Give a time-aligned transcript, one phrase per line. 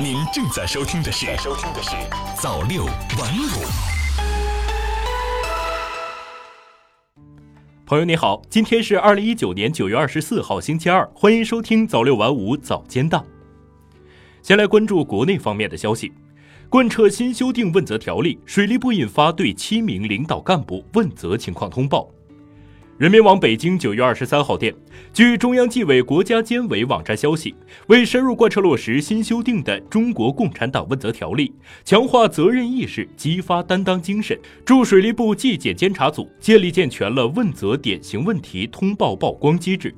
[0.00, 1.90] 您正在收听的是《收听的是
[2.40, 3.64] 早六晚五》。
[7.84, 13.24] 朋友你好，今天是二零一九年九月二十四号，星期二，欢迎收听早六晚五早间档。
[14.40, 16.10] 先来关注国内方面的消息，
[16.70, 22.08] 贯彻新修订问责条例，水利部印发对七名领导干部问责情况通报。
[22.98, 24.72] 人民网北京九月二十三号电，
[25.14, 27.54] 据中央纪委国家监委网站消息，
[27.86, 31.48] 为深入贯彻落实新修订的《中国共产党问责条例》，
[31.84, 39.92] 强化责任意识，激发担当精神，驻水利部纪检监察组建立健全了问责典型问题通报曝光机制。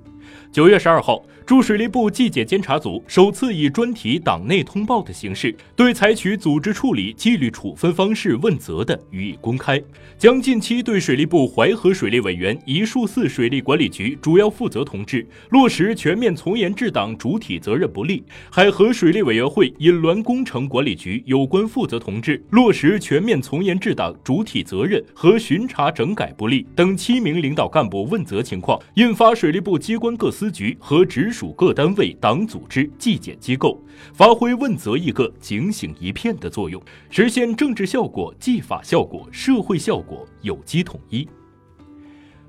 [0.54, 9.82] 九月十二号，驻水利部纪检监察组首次以专题党内通报的形式，对采取组织处理纪律处分方式问责的予以公开，
[10.16, 30.43] 将近期对水利部淮河水利委员一数四水利管理局主要负责同志落实全面从严治党主体责任不力，海河水利委员会引滦工程管理局有关负责同志落实全面从严治党主体责任和巡查整改不力等七名领导干部问责情况，印发水利部机关各司。
[30.44, 41.26] 司局和直属各单位党组织纪检机构发挥问责一个警醒一片的作用，实现政治效果、纪法效果、社会效果有机统一。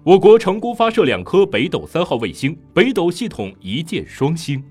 [0.04, 4.62] 我国成功发射两颗北斗三号卫星，北斗系统一箭双星。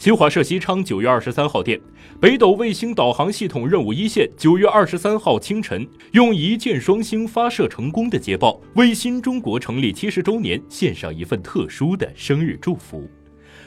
[0.00, 1.78] 新华社西昌九月二十三号电，
[2.18, 13.06] 北斗卫星导航系统任务一线九月二十三号清晨用一箭双星发射成功的捷报，为新中国成立七十周年献上一份特殊的生日祝福。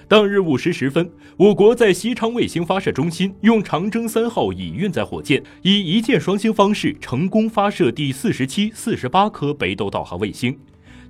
[0.07, 10.57] 当日五时十分，我国在西昌卫星发射中心用长征三号乙运载火箭，以一箭双星方式成功发射第四十七、四十八颗北斗导航卫星。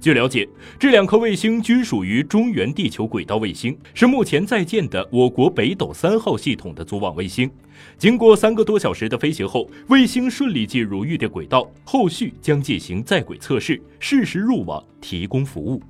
[0.03, 0.45] 据了解，
[0.77, 7.49] 这两颗卫星均属于中原地球轨道卫星，是目前在建的我国北斗三号系统的组网卫星。
[7.97, 15.81] 经过三个多小时的飞行后，卫星顺利进入预定轨道，后续将进行在轨测试，适时入网提供服务。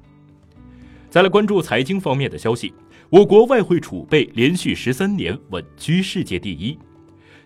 [1.10, 2.72] 再来关注财经方面的消息，
[3.10, 6.78] 我国外汇储备连续十三年稳居世界第一。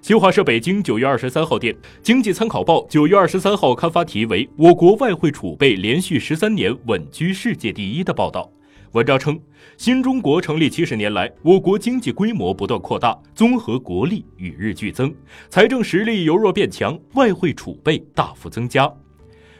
[0.07, 8.49] 新华社北京九月二十三号电，经济参考报九月二十三号刊发题为《我国外汇储备连续十三年稳居世界第一》的报道。
[8.93, 9.37] 文章称，
[9.75, 15.13] 新中国成立七十年来，我国经济规模不断扩大，综合国力与日俱增，
[15.49, 18.89] 财政实力由弱变强，外汇储备大幅增加。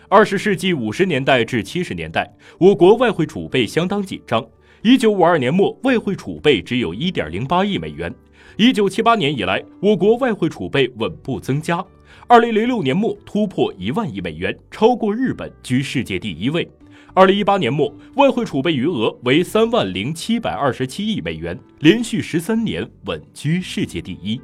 [0.07, 2.25] 二十世纪五十年代至七十年代，
[2.57, 4.41] 我国外汇储备相当紧张。
[4.81, 8.15] 一九五二年末，外汇储备只有一点零八亿美元。
[8.57, 11.85] 一九七八年以来，我国外汇储备稳步增加。
[12.25, 16.67] 二零零六年末突破一万亿美元，超过日本，居世界第一位。
[17.13, 24.41] 二零一八年末，外汇储备余额为三万零七百二十七亿美元，连续十三年稳居世界第一。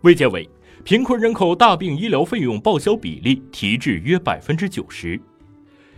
[0.00, 0.48] 卫健委，
[0.82, 5.20] 贫困人口大病医疗费用报销比例提至约百分之九十。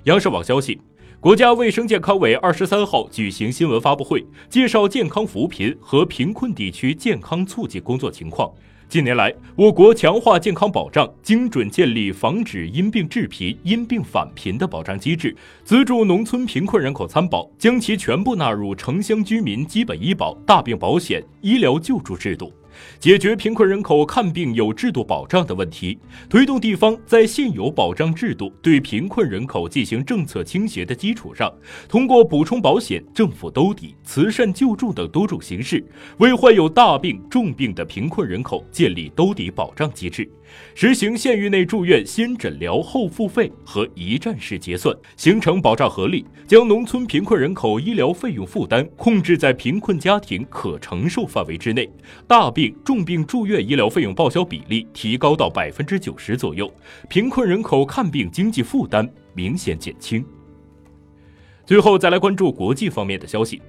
[0.07, 0.81] 央视网消息。
[1.23, 8.51] 国家卫生健康委二十三号举行新闻发布会，介绍健康扶贫和贫困地区健康促进工作情况。
[8.89, 15.33] 近年来，我国强化健康保障，精准建立防止因病致贫、因病返贫的保障机制，
[15.63, 22.53] 资助农村贫困人口参保，将其全部纳入城乡居民基本医保、大病保险、医疗救助制度。
[22.99, 31.53] 解决贫困人口看病有制度保障的问题，推动地方在现有保障制度对贫困人口进行政策倾斜的基础上，
[31.89, 35.85] 通过补充保险、政府兜底、慈善救助等多种形式，
[36.19, 40.29] 为患有大病重病的贫困人口建立兜底保障机制。
[40.75, 51.91] 实行县域内住院先诊疗后付费和一站式结算，形成保障合力，将农村贫困人口医疗费用负担控制在贫困家庭可承受范围之内，
[52.27, 56.73] 大病重病住院医疗费用报销比例提高到百分之九十左右，
[57.09, 60.25] 贫困人口看病经济负担明显减轻。
[61.65, 63.61] 最后再来关注国际方面的消息，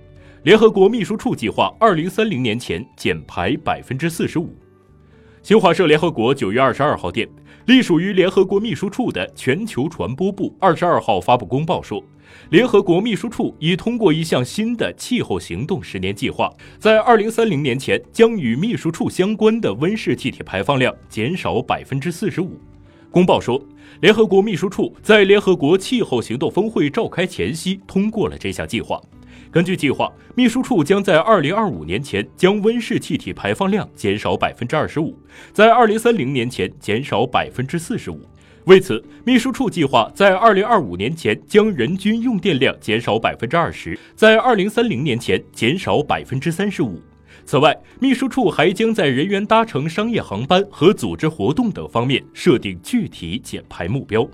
[0.44, 4.56] 联合国秘书处计划二零三零年前减排百分之四十五。
[5.44, 7.28] 新华社联合国九月二十二号电，
[7.66, 12.02] 隶属于联合国秘书处的全球传播部二十二号发布公报说，
[12.50, 16.50] 联合国秘书处已通过一项新的气候行动十年计划，
[16.80, 22.58] 在二零三零年前将与秘书处相关的温室气体排放量减少百分之四十五。
[23.12, 23.62] 公报说，
[24.00, 28.98] 联合国秘书处在联合国气候行动峰会召开前夕通过了这项计划。
[29.54, 35.16] 根据计划，秘书处将在二零二五年前将温室气体排放量减少百分之二十五，
[35.52, 38.20] 在二零三零年前减少百分之四十五。
[38.66, 47.00] 为此，秘书处计划在二零二五年前将人均用电量减少百分之二十，在二零三零年前减少百分之三十五。
[47.46, 54.28] 此外，秘书处还将在人员搭乘商业航班和组织活动等方面设定具体减排目标。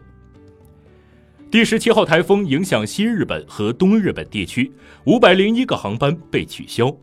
[1.51, 4.71] 第十七号台风影响西日本和东日本地区，
[5.05, 6.95] 五百零一个航班被取消。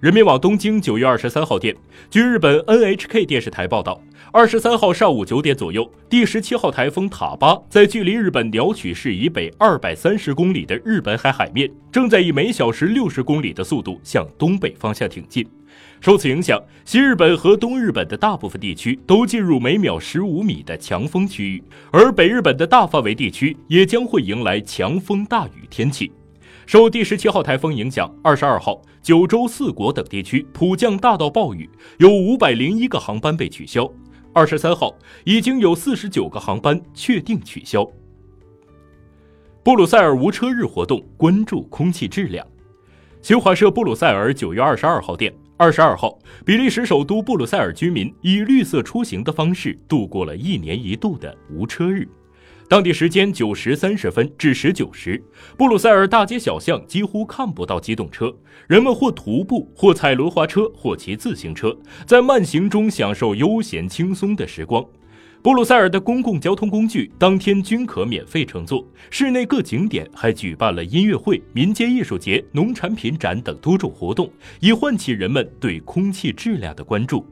[0.00, 1.74] 人民网东京九月二十三号电，
[2.10, 3.98] 据日本 NHK 电视台报道，
[4.30, 15.42] 二十三号上午九点左右，第十七号台风塔巴在距离日本鸟取市以北二百三十公里的日本海海面，正在以每小时六十公里的速度向东北方向挺进。
[16.00, 26.12] 受此影响，西日本和东日本的大部分地区都进入每秒十五米的强风区域，而北日本的大范围地区也将会迎来强风大雨天气。
[26.66, 31.68] 受第十七号台风影响，二十二号九州四国等地区普降大到暴雨，
[31.98, 33.90] 有五百零一个航班被取消。
[34.32, 34.94] 二十三号
[35.24, 37.86] 已经有四十九个航班确定取消。
[39.62, 42.46] 布鲁塞尔无车日活动关注空气质量。
[43.22, 45.32] 新华社布鲁塞尔九月二十二号电，
[45.64, 52.06] 二十二号，比利时首都布鲁塞尔居民以绿色出行的方式度过了一年一度的无车日。
[52.68, 55.24] 当地时间九时三十分至十九时，
[55.56, 58.30] 布鲁塞尔大街小巷几乎看不到机动车，
[58.66, 61.74] 人们或徒步，或踩轮滑车，或骑自行车，
[62.06, 64.84] 在慢行中享受悠闲轻松的时光。
[65.44, 77.26] 布鲁塞尔的公共交通工具当天均可免费乘坐，市内各景点还举办了音乐会、民间艺术节、农产品展等多种活动，以唤起人们对空气质量的关注。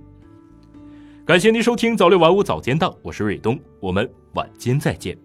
[1.25, 5.17] 感谢您收听早六晚五早间档，我是瑞东，我们晚间再见。